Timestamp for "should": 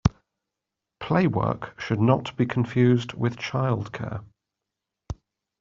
1.79-1.99